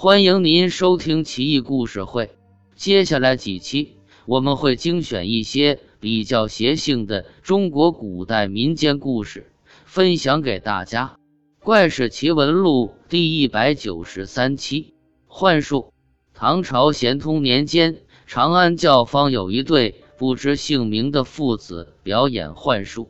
[0.00, 2.30] 欢迎您收听奇异故事会。
[2.76, 3.96] 接下来几期
[4.26, 9.50] 我们会精选一些比较邪性的中国古代民间故事，
[9.86, 11.16] 分享给大家。
[11.64, 14.94] 《怪事奇闻录》第一百九十三期：
[15.26, 15.92] 幻术。
[16.32, 23.08] 唐朝咸通年间，长安教坊有一对不知姓名的父子表演幻术。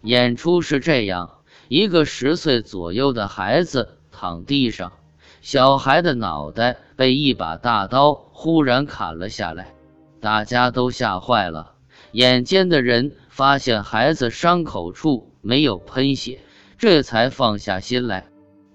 [0.00, 4.92] 演出是这样：一个十岁左右的孩子躺地上。
[5.40, 9.74] 小孩的脑袋被一把大刀忽然砍了下来，
[10.20, 11.74] 大家都吓坏了。
[12.12, 16.40] 眼尖的人发现孩子伤口处没有喷血，
[16.76, 18.26] 这才放下心来。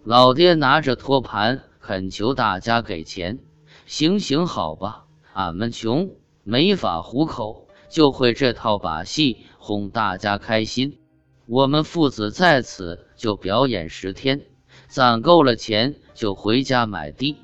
[0.03, 3.39] 老爹拿着托盘恳求大家给钱，
[3.85, 6.11] 行行好吧，俺们穷
[6.43, 10.97] 没法糊口，就会这套把戏哄大家开心。
[11.45, 14.41] 我们父子在此就表演十天。
[14.87, 17.35] 攒够了钱，就回家买地，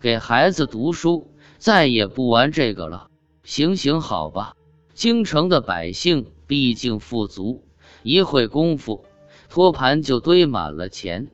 [0.00, 3.08] 给孩子读书，再也不玩这个了。
[3.42, 4.54] 行行好吧。
[4.94, 7.64] 京城的百姓毕竟富足，
[8.02, 9.04] 一会功夫，
[9.48, 11.28] 托盘就堆满了钱。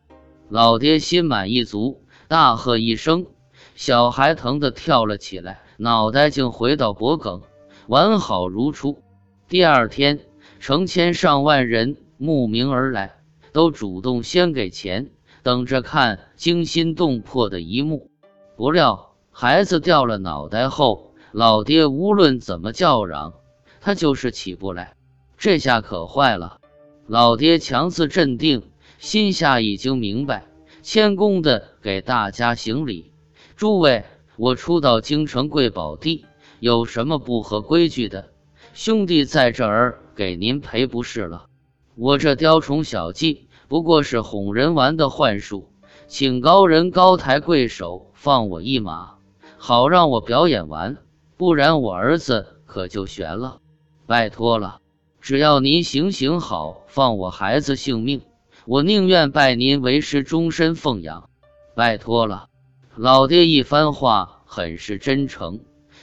[0.48, 3.26] 老爹心满意足，大喝一声，
[3.74, 7.42] 小孩疼得跳了起来，脑袋竟回到脖梗，
[7.88, 9.02] 完好如初。
[9.48, 10.20] 第二天，
[10.60, 13.16] 成千上万人慕名而来，
[13.52, 15.10] 都主动先给钱。
[15.46, 18.10] 等着看惊心动魄的一幕，
[18.56, 23.32] 不料孩子掉了脑袋后，老爹无论怎么叫嚷，
[23.80, 24.96] 他就是起不来。
[25.38, 26.58] 这下可坏了。
[27.06, 28.64] 老爹强自镇定，
[28.98, 30.48] 心下已经明白，
[30.82, 33.12] 谦恭的给大家行礼
[33.54, 34.04] ：“诸位，
[34.36, 36.24] 我初到京城贵宝地，
[36.58, 38.30] 有什么不合规矩的？
[38.74, 41.46] 兄弟在这儿给您赔不是了。
[41.94, 45.68] 我这雕虫小技。”不过是哄人玩的幻术，
[46.06, 49.14] 请高人高抬贵手放我一马，
[49.58, 50.98] 好让我表演完，
[51.36, 53.58] 不然我儿子可就悬了。
[54.06, 54.78] 拜托了，
[55.20, 58.22] 只要您行行好，放我孩子性命，
[58.66, 61.28] 我宁愿拜您为师，终身奉养。
[61.74, 62.46] 拜托了，
[62.94, 65.58] 老爹一番话很是真诚，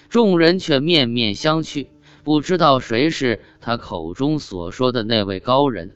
[0.10, 1.88] 众人却面面相觑，
[2.26, 5.96] 不知道谁是他口中所说的那位高人。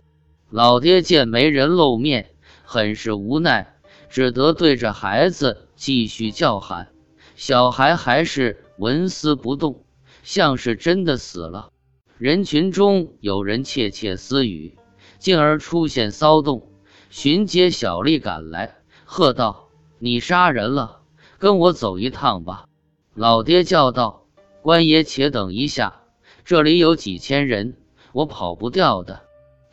[0.49, 2.29] 老爹见没人露面，
[2.63, 3.75] 很是无奈，
[4.09, 6.87] 只得对着孩子继续叫喊。
[7.35, 9.83] 小孩还是纹丝不动，
[10.23, 11.71] 像是真的死了。
[12.17, 14.77] 人群中有人窃窃私语，
[15.19, 16.69] 进而出现骚动。
[17.09, 19.67] 巡街小吏赶来，喝道
[19.99, 21.01] ：“你杀人了，
[21.39, 22.65] 跟我走一趟吧！”
[23.13, 24.25] 老爹叫道
[24.63, 26.01] ：“官爷，且等一下，
[26.45, 27.75] 这里有几千人，
[28.13, 29.21] 我跑不掉的。”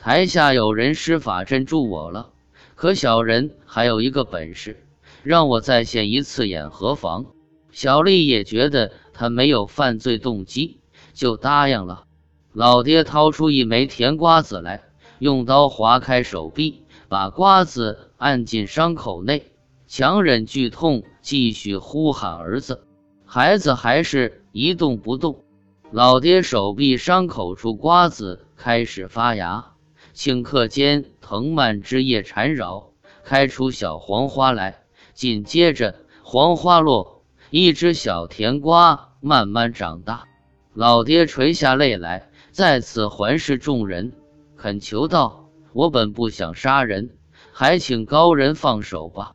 [0.04, 2.28] 台下有人施法镇住我了，
[2.74, 4.84] 可小人还有一个本事，
[5.22, 7.24] 让我再现一次眼何妨？
[7.72, 10.78] 小丽也觉得他没有犯罪动机，
[11.14, 12.04] 就答应了。
[12.52, 14.82] 老爹掏出一枚甜瓜子来，
[15.20, 19.52] 用刀划开手臂，把瓜子按进伤口内，
[19.86, 22.84] 强忍剧痛，继续呼喊儿子。
[23.24, 25.42] 孩子还是一动不动。
[25.90, 29.70] 老爹手臂伤口处瓜子开始发芽。
[30.14, 32.92] 顷刻间，藤蔓枝叶缠绕，
[33.24, 34.84] 开出小黄花来。
[35.12, 40.24] 紧接着，黄花落，一只小甜瓜慢慢长大。
[40.72, 44.12] 老爹垂下泪来，再次环视众人，
[44.56, 47.10] 恳求道：“我本不想杀人，
[47.52, 49.32] 还请高人放手吧。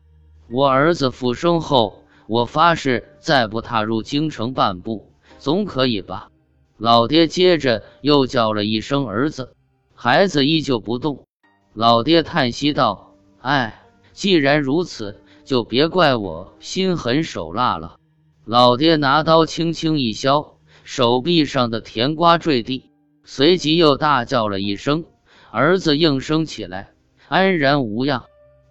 [0.50, 6.30] 我儿子复生后，我发誓再不踏入京城半步，总可以吧？”
[6.78, 9.54] 老爹接着又叫了一声“儿子”。
[10.02, 11.26] 孩子依旧不动，
[11.74, 13.12] 老爹叹息道
[13.42, 13.82] ：“哎，
[14.14, 17.96] 既然如此，就别怪我心狠手辣了。”
[18.46, 22.88] 老爹拿刀轻轻一削，手臂上的甜瓜坠地，
[23.24, 25.04] 随即又大叫了一声，
[25.50, 26.92] 儿子应声起来，
[27.28, 28.24] 安然无恙。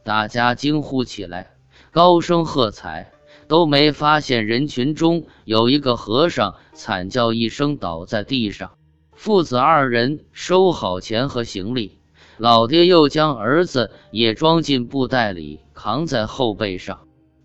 [0.03, 1.51] 大家惊呼起来，
[1.91, 3.11] 高声喝彩，
[3.47, 8.71] 都没发现人群中有一个和尚惨叫一声倒在地上。
[9.21, 11.99] 父子二人收好钱和行李，
[12.37, 17.01] 老爹又将儿子也装进布袋里，扛在后背上。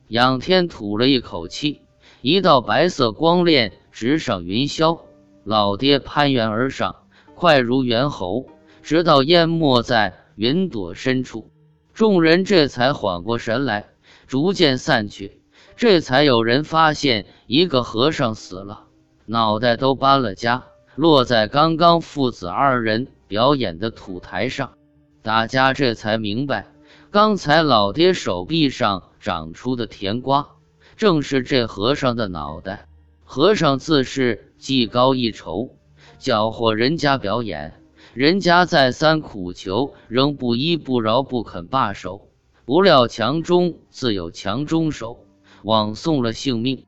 [0.06, 1.80] 仰天吐了一口气，
[2.22, 5.00] 一道白色光链直上云霄。
[5.42, 6.94] 老爹攀援而上，
[7.34, 8.46] 快如猿猴，
[8.80, 11.50] 直到淹没在云朵深处。
[11.92, 13.86] 众人这才缓过神来，
[14.28, 15.42] 逐渐散去。
[15.74, 18.84] 这才有人发现一个和尚死了，
[19.26, 20.66] 脑袋都搬了家。
[20.96, 24.74] 落在刚刚父子二人表演的土台上，
[25.22, 26.66] 大家这才明白，
[27.10, 30.50] 刚才老爹手臂上长出的甜瓜，
[30.96, 32.86] 正是这和尚的脑袋。
[33.24, 35.70] 和尚自是技高一筹，
[36.18, 37.80] 搅和人家表演，
[38.12, 42.28] 人家再三苦求，仍不依不饶，不肯罢手。
[42.64, 45.26] 不料强中自有强中手，
[45.64, 46.86] 枉送了性命。